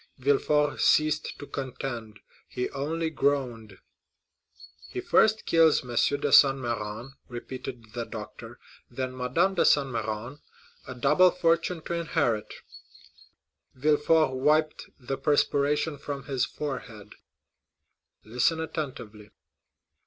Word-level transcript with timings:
Villefort 0.17 0.79
ceased 0.81 1.37
to 1.37 1.45
contend; 1.45 2.21
he 2.47 2.71
only 2.71 3.11
groaned. 3.11 3.77
"He 4.89 4.99
first 4.99 5.45
kills 5.45 5.81
M. 5.83 5.89
de 6.21 6.33
Saint 6.33 6.55
Méran," 6.57 7.11
repeated 7.27 7.93
the 7.93 8.05
doctor, 8.05 8.57
"then 8.89 9.15
Madame 9.15 9.53
de 9.53 9.63
Saint 9.63 9.89
Méran,—a 9.89 10.95
double 10.95 11.29
fortune 11.29 11.83
to 11.83 11.93
inherit." 11.93 12.51
Villefort 13.75 14.31
wiped 14.31 14.89
the 14.99 15.19
perspiration 15.19 15.99
from 15.99 16.23
his 16.23 16.45
forehead. 16.47 17.11
"Listen 18.23 18.59
attentively." 18.59 19.29